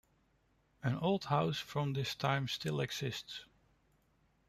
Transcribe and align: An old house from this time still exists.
An 0.81 0.95
old 0.97 1.25
house 1.25 1.59
from 1.59 1.93
this 1.93 2.15
time 2.15 2.47
still 2.47 2.81
exists. 2.81 3.45